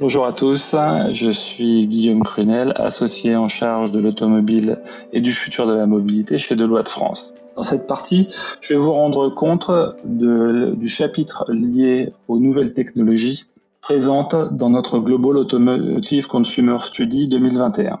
Bonjour 0.00 0.26
à 0.26 0.32
tous, 0.32 0.76
je 1.12 1.30
suis 1.32 1.88
Guillaume 1.88 2.22
Crunel, 2.22 2.72
associé 2.76 3.34
en 3.34 3.48
charge 3.48 3.90
de 3.90 3.98
l'automobile 3.98 4.78
et 5.12 5.20
du 5.20 5.32
futur 5.32 5.66
de 5.66 5.72
la 5.72 5.86
mobilité 5.86 6.38
chez 6.38 6.54
Deloitte 6.54 6.88
France. 6.88 7.34
Dans 7.56 7.64
cette 7.64 7.88
partie, 7.88 8.28
je 8.60 8.74
vais 8.74 8.78
vous 8.78 8.92
rendre 8.92 9.28
compte 9.28 9.72
du 10.04 10.88
chapitre 10.88 11.50
lié 11.50 12.12
aux 12.28 12.38
nouvelles 12.38 12.74
technologies 12.74 13.46
présentes 13.80 14.36
dans 14.52 14.70
notre 14.70 15.00
Global 15.00 15.36
Automotive 15.36 16.28
Consumer 16.28 16.78
Study 16.80 17.26
2021. 17.26 18.00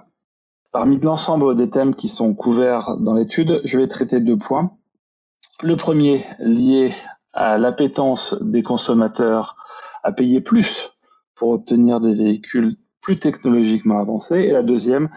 Parmi 0.70 1.00
l'ensemble 1.00 1.56
des 1.56 1.68
thèmes 1.68 1.96
qui 1.96 2.08
sont 2.08 2.32
couverts 2.32 2.96
dans 3.00 3.14
l'étude, 3.14 3.60
je 3.64 3.76
vais 3.76 3.88
traiter 3.88 4.20
deux 4.20 4.36
points. 4.36 4.70
Le 5.64 5.74
premier 5.74 6.24
lié 6.38 6.94
à 7.32 7.58
l'appétence 7.58 8.36
des 8.40 8.62
consommateurs 8.62 9.56
à 10.04 10.12
payer 10.12 10.40
plus 10.40 10.92
pour 11.38 11.50
obtenir 11.50 12.00
des 12.00 12.14
véhicules 12.14 12.74
plus 13.00 13.18
technologiquement 13.18 13.98
avancés. 13.98 14.40
Et 14.40 14.52
la 14.52 14.62
deuxième, 14.62 15.08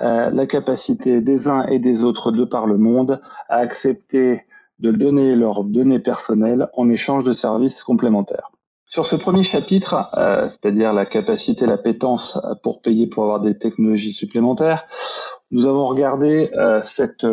euh, 0.00 0.30
la 0.30 0.46
capacité 0.46 1.20
des 1.20 1.48
uns 1.48 1.66
et 1.66 1.78
des 1.78 2.04
autres 2.04 2.32
de 2.32 2.44
par 2.44 2.66
le 2.66 2.76
monde 2.76 3.20
à 3.48 3.56
accepter 3.56 4.42
de 4.78 4.90
donner 4.90 5.34
leurs 5.36 5.64
données 5.64 6.00
personnelles 6.00 6.68
en 6.74 6.90
échange 6.90 7.24
de 7.24 7.32
services 7.32 7.82
complémentaires. 7.82 8.50
Sur 8.86 9.06
ce 9.06 9.14
premier 9.14 9.44
chapitre, 9.44 10.10
euh, 10.16 10.48
c'est-à-dire 10.48 10.92
la 10.92 11.06
capacité, 11.06 11.64
l'appétence 11.64 12.38
pour 12.62 12.82
payer 12.82 13.06
pour 13.06 13.22
avoir 13.22 13.40
des 13.40 13.56
technologies 13.56 14.12
supplémentaires, 14.12 14.86
nous 15.52 15.66
avons 15.66 15.86
regardé 15.86 16.50
euh, 16.54 16.80
cette, 16.84 17.26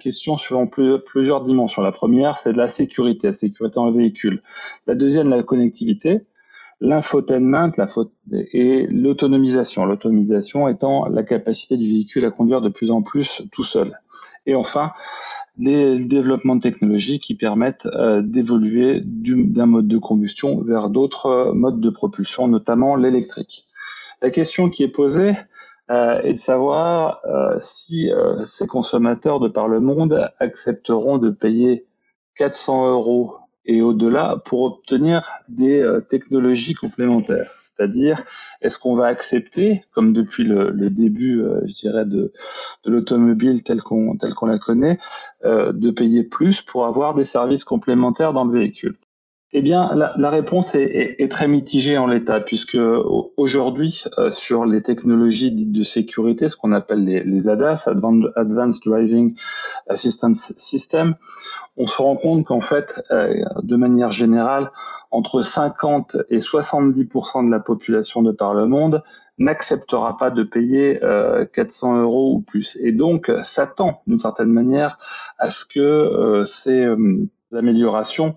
question 0.00 0.36
sur 0.36 0.68
plusieurs 1.04 1.44
dimensions. 1.44 1.82
La 1.82 1.92
première, 1.92 2.38
c'est 2.38 2.52
de 2.52 2.58
la 2.58 2.68
sécurité, 2.68 3.28
la 3.28 3.34
sécurité 3.34 3.78
en 3.78 3.92
véhicule. 3.92 4.42
La 4.86 4.94
deuxième, 4.94 5.28
la 5.28 5.42
connectivité. 5.42 6.26
L'infotainment 6.80 7.72
la 7.76 7.88
et 8.32 8.86
l'autonomisation. 8.86 9.84
L'autonomisation 9.84 10.68
étant 10.68 11.06
la 11.08 11.22
capacité 11.22 11.76
du 11.76 11.86
véhicule 11.86 12.24
à 12.24 12.30
conduire 12.30 12.60
de 12.60 12.70
plus 12.70 12.90
en 12.90 13.02
plus 13.02 13.42
tout 13.52 13.64
seul. 13.64 14.00
Et 14.46 14.54
enfin, 14.54 14.92
les 15.58 15.98
développements 15.98 16.56
de 16.56 16.62
technologies 16.62 17.20
qui 17.20 17.34
permettent 17.34 17.86
euh, 17.86 18.22
d'évoluer 18.22 19.02
d'un 19.04 19.66
mode 19.66 19.88
de 19.88 19.98
combustion 19.98 20.62
vers 20.62 20.88
d'autres 20.88 21.52
modes 21.54 21.80
de 21.80 21.90
propulsion, 21.90 22.48
notamment 22.48 22.96
l'électrique. 22.96 23.64
La 24.22 24.30
question 24.30 24.70
qui 24.70 24.82
est 24.82 24.88
posée, 24.88 25.34
euh, 25.90 26.20
et 26.22 26.34
de 26.34 26.38
savoir 26.38 27.20
euh, 27.24 27.58
si 27.62 28.12
euh, 28.12 28.46
ces 28.46 28.68
consommateurs 28.68 29.40
de 29.40 29.48
par 29.48 29.66
le 29.66 29.80
monde 29.80 30.30
accepteront 30.38 31.18
de 31.18 31.30
payer 31.30 31.84
400 32.36 32.90
euros 32.90 33.36
et 33.64 33.82
au-delà 33.82 34.42
pour 34.44 34.62
obtenir 34.62 35.28
des 35.48 35.86
technologies 36.08 36.74
complémentaires. 36.74 37.50
C'est-à-dire, 37.60 38.24
est-ce 38.60 38.78
qu'on 38.78 38.94
va 38.94 39.06
accepter, 39.06 39.84
comme 39.92 40.12
depuis 40.12 40.44
le, 40.44 40.90
début, 40.90 41.42
je 41.66 41.72
dirais, 41.72 42.04
de, 42.04 42.32
de 42.84 42.90
l'automobile 42.90 43.62
telle 43.62 43.82
qu'on 43.82 44.16
la 44.46 44.58
connaît, 44.58 44.98
de 45.44 45.90
payer 45.90 46.24
plus 46.24 46.60
pour 46.60 46.86
avoir 46.86 47.14
des 47.14 47.24
services 47.24 47.64
complémentaires 47.64 48.32
dans 48.32 48.44
le 48.44 48.58
véhicule? 48.58 48.96
Eh 49.52 49.62
bien, 49.62 49.92
la, 49.94 50.30
réponse 50.30 50.76
est, 50.76 51.28
très 51.28 51.48
mitigée 51.48 51.98
en 51.98 52.06
l'état, 52.06 52.38
puisque 52.38 52.78
aujourd'hui, 53.36 54.04
euh, 54.16 54.30
sur 54.30 54.64
les 54.64 54.80
technologies 54.80 55.50
dites 55.50 55.72
de 55.72 55.82
sécurité, 55.82 56.48
ce 56.48 56.54
qu'on 56.54 56.70
appelle 56.70 57.04
les, 57.04 57.48
ADAS, 57.48 57.88
Advanced 57.88 58.82
Driving 58.84 59.34
Assistance 59.88 60.52
System, 60.56 61.16
on 61.76 61.88
se 61.88 62.00
rend 62.00 62.14
compte 62.14 62.46
qu'en 62.46 62.60
fait, 62.60 63.02
euh, 63.10 63.42
de 63.60 63.74
manière 63.74 64.12
générale, 64.12 64.70
entre 65.10 65.42
50 65.42 66.16
et 66.30 66.38
70% 66.38 67.44
de 67.44 67.50
la 67.50 67.58
population 67.58 68.22
de 68.22 68.30
par 68.30 68.54
le 68.54 68.66
monde 68.66 69.02
n'acceptera 69.38 70.16
pas 70.16 70.30
de 70.30 70.44
payer 70.44 71.00
400 71.52 71.96
euh, 71.96 72.02
euros 72.02 72.34
ou 72.34 72.40
plus, 72.40 72.78
et 72.80 72.92
donc 72.92 73.32
s'attend 73.42 74.02
d'une 74.06 74.20
certaine 74.20 74.52
manière 74.52 74.98
à 75.38 75.50
ce 75.50 75.64
que 75.64 76.44
ces 76.46 76.86
améliorations 77.52 78.36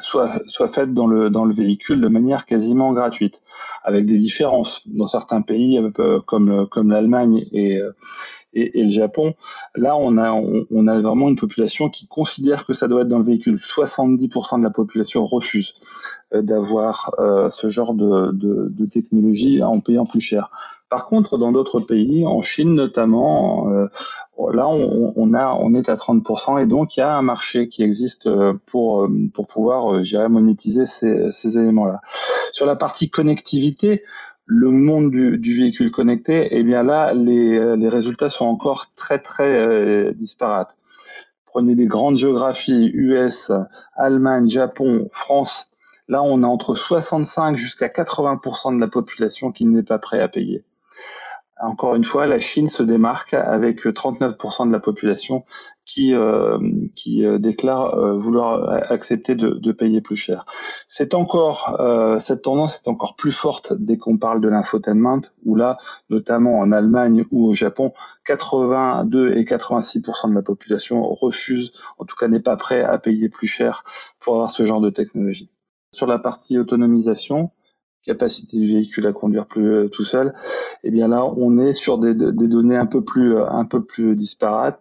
soit, 0.00 0.40
soit 0.46 0.68
faite 0.68 0.94
dans 0.94 1.06
le, 1.06 1.30
dans 1.30 1.44
le 1.44 1.54
véhicule 1.54 2.00
de 2.00 2.08
manière 2.08 2.46
quasiment 2.46 2.92
gratuite, 2.92 3.40
avec 3.84 4.06
des 4.06 4.18
différences. 4.18 4.82
Dans 4.86 5.06
certains 5.06 5.42
pays 5.42 5.78
euh, 5.78 6.20
comme, 6.20 6.66
comme 6.68 6.90
l'Allemagne 6.90 7.46
et, 7.52 7.78
euh, 7.78 7.92
et, 8.54 8.80
et, 8.80 8.84
le 8.84 8.90
Japon, 8.90 9.34
là 9.74 9.96
on 9.96 10.18
a, 10.18 10.30
on, 10.32 10.86
a 10.86 11.00
vraiment 11.00 11.28
une 11.28 11.36
population 11.36 11.88
qui 11.88 12.06
considère 12.06 12.66
que 12.66 12.74
ça 12.74 12.86
doit 12.88 13.02
être 13.02 13.08
dans 13.08 13.18
le 13.18 13.24
véhicule. 13.24 13.60
70% 13.62 14.58
de 14.58 14.64
la 14.64 14.70
population 14.70 15.24
refuse 15.24 15.74
d'avoir 16.34 17.14
ce 17.50 17.68
genre 17.68 17.92
de, 17.92 18.30
de, 18.32 18.86
technologie 18.86 19.62
en 19.62 19.80
payant 19.80 20.06
plus 20.06 20.20
cher. 20.20 20.50
Par 20.92 21.06
contre, 21.06 21.38
dans 21.38 21.52
d'autres 21.52 21.80
pays, 21.80 22.26
en 22.26 22.42
Chine 22.42 22.74
notamment, 22.74 23.70
euh, 23.70 23.86
là 24.38 24.68
on, 24.68 25.34
a, 25.34 25.54
on 25.54 25.74
est 25.74 25.88
à 25.88 25.96
30% 25.96 26.62
et 26.62 26.66
donc 26.66 26.96
il 26.96 27.00
y 27.00 27.02
a 27.02 27.14
un 27.14 27.22
marché 27.22 27.68
qui 27.68 27.82
existe 27.82 28.26
euh, 28.26 28.54
pour, 28.66 29.02
euh, 29.02 29.30
pour 29.34 29.46
pouvoir, 29.46 30.02
gérer 30.04 30.28
monétiser 30.28 30.86
ces, 30.86 31.30
ces 31.32 31.58
éléments-là. 31.58 32.00
Sur 32.52 32.66
la 32.66 32.76
partie 32.76 33.10
connectivité, 33.10 34.02
le 34.46 34.70
monde 34.70 35.10
du, 35.10 35.38
du, 35.38 35.54
véhicule 35.54 35.90
connecté, 35.90 36.48
eh 36.50 36.62
bien 36.62 36.82
là, 36.82 37.14
les, 37.14 37.76
les 37.76 37.88
résultats 37.88 38.30
sont 38.30 38.46
encore 38.46 38.86
très 38.96 39.18
très 39.18 40.12
disparates. 40.14 40.74
Prenez 41.46 41.74
des 41.74 41.86
grandes 41.86 42.16
géographies, 42.16 42.90
US, 42.92 43.52
Allemagne, 43.94 44.48
Japon, 44.48 45.08
France. 45.12 45.70
Là, 46.08 46.22
on 46.22 46.42
a 46.42 46.46
entre 46.46 46.74
65 46.74 47.56
jusqu'à 47.56 47.88
80% 47.88 48.74
de 48.74 48.80
la 48.80 48.88
population 48.88 49.52
qui 49.52 49.66
n'est 49.66 49.82
pas 49.82 49.98
prêt 49.98 50.20
à 50.20 50.28
payer. 50.28 50.64
Encore 51.62 51.94
une 51.94 52.02
fois, 52.02 52.26
la 52.26 52.40
Chine 52.40 52.68
se 52.68 52.82
démarque 52.82 53.34
avec 53.34 53.84
39% 53.84 54.66
de 54.66 54.72
la 54.72 54.80
population 54.80 55.44
qui, 55.84 56.12
euh, 56.12 56.58
qui 56.96 57.24
euh, 57.24 57.38
déclare 57.38 57.94
euh, 57.94 58.18
vouloir 58.18 58.68
accepter 58.90 59.36
de, 59.36 59.50
de, 59.50 59.72
payer 59.72 60.00
plus 60.00 60.16
cher. 60.16 60.44
C'est 60.88 61.14
encore 61.14 61.78
cette 62.24 62.42
tendance 62.42 62.76
est 62.76 62.88
encore 62.88 63.14
plus 63.14 63.30
forte 63.30 63.72
dès 63.74 63.96
qu'on 63.96 64.18
parle 64.18 64.40
de 64.40 64.48
l'infotainment, 64.48 65.22
où 65.44 65.54
là, 65.54 65.78
notamment 66.10 66.58
en 66.58 66.72
Allemagne 66.72 67.24
ou 67.30 67.46
au 67.46 67.54
Japon, 67.54 67.92
82 68.26 69.36
et 69.36 69.44
86% 69.44 70.30
de 70.30 70.34
la 70.34 70.42
population 70.42 71.08
refuse, 71.14 71.72
en 71.98 72.04
tout 72.04 72.16
cas 72.16 72.26
n'est 72.26 72.40
pas 72.40 72.56
prêt 72.56 72.82
à 72.82 72.98
payer 72.98 73.28
plus 73.28 73.46
cher 73.46 73.84
pour 74.18 74.34
avoir 74.34 74.50
ce 74.50 74.64
genre 74.64 74.80
de 74.80 74.90
technologie. 74.90 75.50
Sur 75.92 76.06
la 76.06 76.18
partie 76.18 76.58
autonomisation, 76.58 77.50
capacité 78.04 78.58
du 78.58 78.74
véhicule 78.74 79.06
à 79.06 79.12
conduire 79.12 79.46
plus 79.46 79.72
euh, 79.72 79.88
tout 79.88 80.04
seul, 80.04 80.34
eh 80.84 80.90
bien 80.90 81.08
là, 81.08 81.24
on 81.24 81.58
est 81.58 81.74
sur 81.74 81.98
des, 81.98 82.14
des 82.14 82.48
données 82.48 82.76
un 82.76 82.86
peu 82.86 83.02
plus 83.02 83.36
euh, 83.36 83.48
un 83.48 83.64
peu 83.64 83.82
plus 83.82 84.16
disparates. 84.16 84.80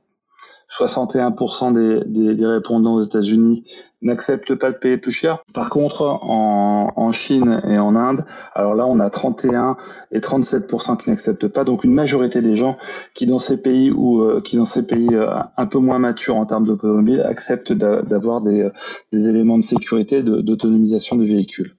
61% 0.69 1.73
des, 1.73 2.33
des, 2.33 2.45
répondants 2.45 2.93
aux 2.93 3.03
États-Unis 3.03 3.65
n'acceptent 4.01 4.55
pas 4.55 4.71
de 4.71 4.77
payer 4.77 4.95
plus 4.95 5.11
cher. 5.11 5.43
Par 5.53 5.69
contre, 5.69 6.03
en, 6.03 6.93
en, 6.95 7.11
Chine 7.11 7.61
et 7.67 7.77
en 7.77 7.93
Inde, 7.97 8.23
alors 8.55 8.73
là, 8.73 8.87
on 8.87 9.01
a 9.01 9.09
31 9.09 9.75
et 10.13 10.19
37% 10.19 10.95
qui 10.95 11.09
n'acceptent 11.09 11.49
pas. 11.49 11.65
Donc 11.65 11.83
une 11.83 11.93
majorité 11.93 12.41
des 12.41 12.55
gens 12.55 12.77
qui 13.13 13.25
dans 13.25 13.37
ces 13.37 13.57
pays 13.57 13.91
ou 13.91 14.21
euh, 14.21 14.39
qui 14.39 14.55
dans 14.55 14.65
ces 14.65 14.87
pays 14.87 15.09
un 15.57 15.65
peu 15.65 15.79
moins 15.79 15.99
matures 15.99 16.37
en 16.37 16.45
termes 16.45 16.65
d'automobile 16.65 17.21
acceptent 17.21 17.73
d'avoir 17.73 18.39
des, 18.39 18.69
des 19.11 19.27
éléments 19.27 19.57
de 19.57 19.63
sécurité, 19.63 20.23
d'autonomisation 20.23 21.17
du 21.17 21.27
véhicule. 21.27 21.75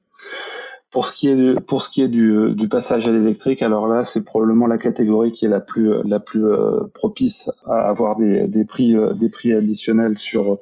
Pour 0.92 1.06
ce 1.06 1.12
qui 1.12 1.28
est 1.28 1.36
du, 1.36 1.54
pour 1.54 1.82
ce 1.82 1.88
qui 1.88 2.02
est 2.02 2.08
du, 2.08 2.30
euh, 2.30 2.54
du 2.54 2.68
passage 2.68 3.08
à 3.08 3.12
l'électrique, 3.12 3.62
alors 3.62 3.88
là, 3.88 4.04
c'est 4.04 4.20
probablement 4.20 4.66
la 4.66 4.76
catégorie 4.76 5.32
qui 5.32 5.46
est 5.46 5.48
la 5.48 5.60
plus 5.60 5.90
euh, 5.90 6.02
la 6.04 6.20
plus 6.20 6.44
euh, 6.44 6.80
propice 6.92 7.50
à 7.66 7.88
avoir 7.88 8.16
des, 8.16 8.46
des 8.46 8.66
prix 8.66 8.94
des 9.14 9.30
prix 9.30 9.54
additionnels 9.54 10.18
sur 10.18 10.58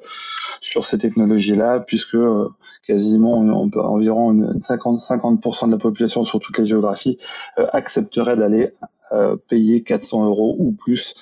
sur 0.61 0.85
ces 0.85 0.97
technologies-là, 0.97 1.81
puisque 1.81 2.17
quasiment 2.87 3.39
on 3.39 3.69
peut, 3.69 3.81
environ 3.81 4.53
50 4.61 5.01
50% 5.01 5.67
de 5.67 5.71
la 5.71 5.77
population 5.77 6.23
sur 6.23 6.39
toutes 6.39 6.57
les 6.57 6.65
géographies 6.65 7.17
accepterait 7.57 8.37
d'aller 8.37 8.71
payer 9.49 9.83
400 9.83 10.25
euros 10.25 10.55
ou 10.57 10.71
plus 10.71 11.13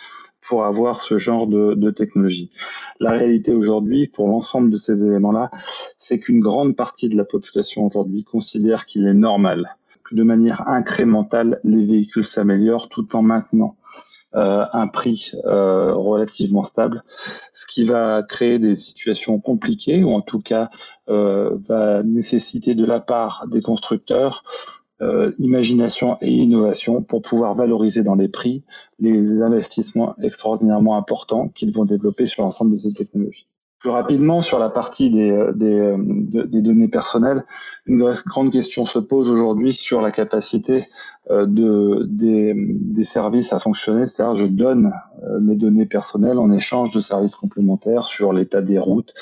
pour 0.49 0.65
avoir 0.65 1.01
ce 1.01 1.19
genre 1.19 1.45
de, 1.45 1.91
technologie. 1.91 2.49
La 2.99 3.11
réalité 3.11 3.53
aujourd'hui, 3.53 4.07
pour 4.07 4.27
l'ensemble 4.27 4.71
de 4.71 4.77
ces 4.77 5.05
éléments-là, 5.05 5.51
c'est 5.99 6.19
qu'une 6.19 6.39
grande 6.39 6.75
partie 6.75 7.07
de 7.07 7.15
la 7.15 7.23
population 7.23 7.85
aujourd'hui 7.85 8.23
considère 8.23 8.85
qu'il 8.85 9.05
est 9.05 9.13
normal 9.13 9.77
que 10.03 10.15
de 10.15 10.23
manière 10.23 10.67
incrémentale, 10.67 11.59
les 11.63 11.85
véhicules 11.85 12.25
s'améliorent 12.25 12.89
tout 12.89 13.15
en 13.15 13.21
maintenant 13.21 13.75
euh, 14.35 14.65
un 14.73 14.87
prix 14.87 15.31
euh, 15.45 15.93
relativement 15.93 16.63
stable, 16.63 17.03
ce 17.53 17.67
qui 17.67 17.83
va 17.83 18.23
créer 18.23 18.57
des 18.57 18.75
situations 18.75 19.39
compliquées 19.39 20.03
ou 20.03 20.11
en 20.11 20.21
tout 20.21 20.39
cas 20.39 20.69
euh, 21.09 21.57
va 21.67 22.01
nécessiter 22.01 22.73
de 22.73 22.85
la 22.85 22.99
part 22.99 23.45
des 23.47 23.61
constructeurs 23.61 24.43
euh, 25.01 25.31
imagination 25.39 26.17
et 26.21 26.29
innovation 26.29 27.01
pour 27.01 27.21
pouvoir 27.21 27.55
valoriser 27.55 28.03
dans 28.03 28.15
les 28.15 28.27
prix 28.27 28.63
les 28.99 29.41
investissements 29.41 30.15
extraordinairement 30.21 30.97
importants 30.97 31.47
qu'ils 31.49 31.73
vont 31.73 31.85
développer 31.85 32.25
sur 32.25 32.43
l'ensemble 32.43 32.73
de 32.73 32.77
ces 32.77 32.93
technologies. 32.93 33.47
Plus 33.79 33.91
rapidement, 33.91 34.41
sur 34.41 34.59
la 34.59 34.69
partie 34.69 35.09
des, 35.09 35.31
euh, 35.31 35.53
des, 35.53 35.79
euh, 35.79 35.95
des, 35.97 36.61
données 36.61 36.89
personnelles, 36.89 37.45
une 37.85 38.11
grande 38.25 38.51
question 38.51 38.85
se 38.85 38.99
pose 38.99 39.29
aujourd'hui 39.29 39.73
sur 39.73 40.01
la 40.01 40.11
capacité 40.11 40.85
euh, 41.31 41.45
de, 41.45 42.05
des, 42.05 42.53
des, 42.55 43.05
services 43.05 43.53
à 43.53 43.59
fonctionner. 43.59 44.07
C'est-à-dire, 44.07 44.35
je 44.35 44.47
donne 44.47 44.91
mes 45.39 45.55
données 45.55 45.85
personnelles 45.85 46.39
en 46.39 46.51
échange 46.51 46.91
de 46.91 46.99
services 46.99 47.35
complémentaires 47.35 48.03
sur 48.03 48.33
l'état 48.33 48.61
des 48.61 48.79
routes, 48.79 49.13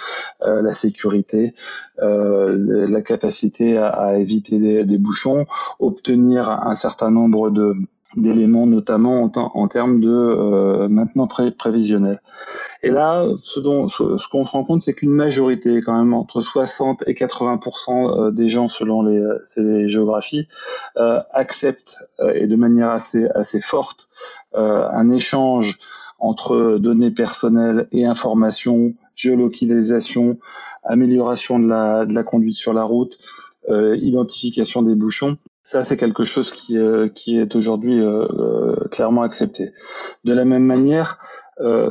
la 0.42 0.74
sécurité, 0.74 1.53
la 2.00 3.01
capacité 3.01 3.77
à, 3.77 3.89
à 3.89 4.15
éviter 4.15 4.60
des, 4.60 4.83
des, 4.86 4.98
bouchons, 4.98 5.45
obtenir 5.80 6.50
un 6.50 6.75
certain 6.75 7.12
nombre 7.12 7.51
d'éléments, 8.15 8.65
notamment 8.65 9.24
en, 9.24 9.31
en, 9.36 9.68
termes 9.68 10.00
de 10.00 10.10
euh, 10.10 10.88
maintenant 10.88 11.27
pré 11.27 11.51
prévisionnel. 11.51 12.21
Et 12.83 12.89
là, 12.89 13.27
ce, 13.44 13.59
dont, 13.59 13.88
ce, 13.89 14.27
qu'on 14.29 14.45
se 14.45 14.51
rend 14.51 14.63
compte, 14.63 14.83
c'est 14.83 14.94
qu'une 14.94 15.12
majorité, 15.12 15.81
quand 15.81 15.97
même, 15.97 16.13
entre 16.13 16.41
60 16.41 17.03
et 17.07 17.13
80% 17.13 18.27
euh, 18.27 18.31
des 18.31 18.50
gens, 18.50 18.68
selon 18.68 19.01
les, 19.01 19.21
ces 19.47 19.89
géographies, 19.89 20.47
euh, 20.97 21.19
acceptent 21.31 21.97
euh, 22.19 22.33
et 22.33 22.47
de 22.47 22.56
manière 22.56 22.89
assez 22.89 23.27
assez 23.35 23.62
forte 23.62 24.09
euh, 24.56 24.88
un 24.89 25.12
échange 25.12 25.77
entre 26.19 26.77
données 26.79 27.12
personnelles 27.12 27.88
et 27.91 28.06
informations, 28.06 28.94
géolocalisation, 29.15 30.38
amélioration 30.83 31.59
de 31.59 31.68
la, 31.68 32.06
de 32.06 32.13
la 32.13 32.24
conduite 32.24 32.56
sur 32.56 32.74
la 32.74 32.83
route, 32.83 33.19
identification 33.69 34.81
des 34.81 34.95
bouchons 34.95 35.38
ça, 35.68 35.83
c'est 35.83 35.97
quelque 35.97 36.24
chose 36.24 36.50
qui, 36.50 36.77
euh, 36.77 37.09
qui 37.09 37.38
est 37.38 37.53
aujourd'hui 37.53 38.00
euh, 38.00 38.25
euh, 38.29 38.88
clairement 38.89 39.24
accepté. 39.24 39.74
De 40.24 40.31
la 40.31 40.45
même 40.45 40.63
manière, 40.63 41.19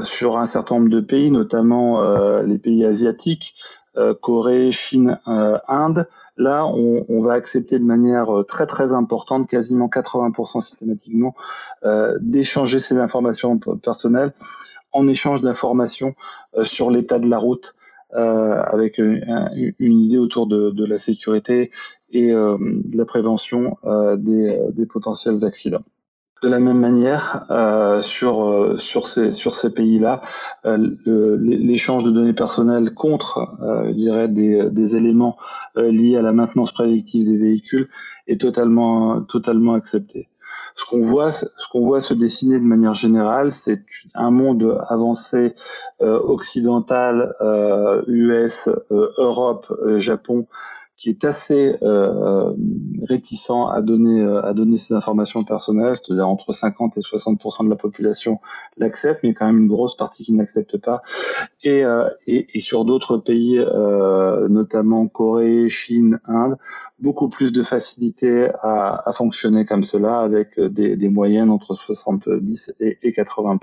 sur 0.05 0.39
un 0.39 0.47
certain 0.47 0.77
nombre 0.77 0.91
de 0.91 1.01
pays, 1.01 1.31
notamment 1.31 2.03
les 2.43 2.59
pays 2.59 2.85
asiatiques, 2.85 3.55
Corée, 4.21 4.73
Chine, 4.73 5.19
Inde, 5.27 6.07
là, 6.37 6.67
on, 6.67 7.23
va 7.23 7.33
accepter 7.33 7.79
de 7.79 7.85
manière 7.85 8.29
très 8.47 8.67
très 8.67 8.93
importante, 8.93 9.49
quasiment 9.49 9.89
80% 9.89 10.61
systématiquement, 10.61 11.35
d'échanger 12.21 12.81
ces 12.81 12.97
informations 12.97 13.59
personnelles 13.59 14.33
en 14.93 15.09
échange 15.09 15.41
d'informations 15.41 16.15
sur 16.63 16.91
l'état 16.91 17.19
de 17.19 17.29
la 17.29 17.39
route, 17.39 17.75
euh, 18.15 18.63
avec 18.63 18.99
une, 18.99 19.75
idée 19.81 20.17
autour 20.17 20.47
de, 20.47 20.87
la 20.87 20.99
sécurité 20.99 21.73
et 22.11 22.33
euh, 22.33 22.57
de 22.59 22.97
la 22.97 23.05
prévention 23.05 23.79
euh, 23.85 24.17
des, 24.17 24.87
potentiels 24.87 25.45
accidents. 25.45 25.83
De 26.47 26.51
la 26.53 26.61
même 26.61 26.79
manière, 26.79 27.45
euh, 27.51 28.03
sur 28.03 28.81
sur 28.81 29.09
ces 29.09 29.75
pays-là, 29.75 30.21
l'échange 30.65 32.05
de 32.05 32.13
données 32.13 32.35
personnelles 32.35 32.95
contre, 32.95 33.57
je 33.89 33.93
dirais, 33.95 34.29
des, 34.29 34.95
éléments 34.95 35.37
liés 35.75 36.17
à 36.17 36.23
la 36.23 36.31
maintenance 36.31 36.71
prédictive 36.71 37.25
des 37.25 37.37
véhicules 37.37 37.89
est 38.29 38.41
totalement 38.41 39.27
accepté. 39.75 40.29
Ce 40.77 40.85
qu'on 40.85 41.05
voit, 41.07 42.03
se 42.03 42.15
dessiner 42.15 42.59
de 42.59 42.65
manière 42.65 42.95
générale, 42.95 43.55
c'est 43.55 43.83
un 44.15 44.31
monde 44.31 44.79
avancé 44.91 45.55
euh, 46.03 46.21
occidental, 46.21 47.35
euh, 47.41 48.03
US, 48.07 48.69
euh, 48.69 49.11
Europe, 49.17 49.73
euh, 49.83 49.99
Japon, 50.01 50.47
qui 50.97 51.11
est 51.11 51.25
assez 51.25 51.77
euh, 51.83 52.53
réticent 53.03 53.51
à 53.73 53.83
donner 53.83 54.23
à 54.43 54.53
donner 54.55 54.79
ces 54.79 54.95
informations 54.95 55.45
personnelles, 55.45 55.97
c'est-à-dire 55.97 56.29
entre 56.29 56.53
50 56.53 56.97
et 56.99 57.03
60 57.03 57.39
de 57.65 57.71
la 57.71 57.77
population 57.77 58.41
l'accepte, 58.77 59.23
mais 59.23 59.35
quand 59.35 59.47
même 59.47 59.59
une 59.59 59.69
grosse 59.69 59.97
partie 59.97 60.25
qui 60.25 60.33
n'accepte 60.33 60.79
pas. 60.79 61.03
Et, 61.63 61.83
et, 62.27 62.59
et, 62.59 62.61
sur 62.61 62.85
d'autres 62.85 63.19
pays, 63.19 63.59
notamment 64.49 65.09
Corée, 65.09 65.69
Chine, 65.69 66.21
Inde, 66.27 66.57
beaucoup 66.99 67.29
plus 67.29 67.53
de 67.53 67.63
facilité 67.63 68.49
à, 68.63 69.03
à 69.09 69.13
fonctionner 69.13 69.65
comme 69.65 69.85
cela 69.85 70.21
avec 70.21 70.59
des, 70.61 70.97
des 70.97 71.09
moyennes 71.09 71.51
entre 71.51 71.75
70 71.75 72.75
et, 72.81 72.99
et 73.03 73.13
80 73.13 73.59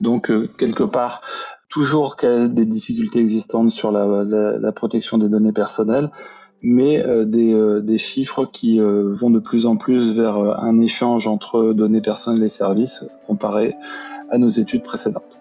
donc 0.00 0.30
euh, 0.30 0.48
quelque 0.58 0.84
part, 0.84 1.22
toujours 1.68 2.16
des 2.22 2.64
difficultés 2.64 3.20
existantes 3.20 3.70
sur 3.70 3.92
la, 3.92 4.72
protection 4.72 5.18
des 5.18 5.28
données 5.28 5.52
personnelles, 5.52 6.10
mais 6.62 7.04
euh, 7.04 7.24
des, 7.24 7.52
euh, 7.52 7.80
des, 7.80 7.98
chiffres 7.98 8.44
qui 8.46 8.80
vont 8.80 9.30
de 9.30 9.38
plus 9.38 9.66
en 9.66 9.76
plus 9.76 10.16
vers 10.16 10.36
un 10.36 10.80
échange 10.80 11.28
entre 11.28 11.72
données 11.72 12.00
personnelles 12.00 12.44
et 12.44 12.48
services 12.48 13.04
comparé 13.26 13.74
à 14.30 14.38
nos 14.38 14.48
études 14.48 14.82
précédentes. 14.82 15.37